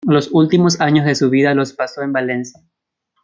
[0.03, 2.63] Los últimos años de su vida los pasó en Valencia.